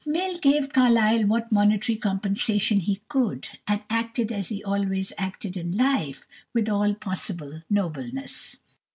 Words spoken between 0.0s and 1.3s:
Mill gave Carlyle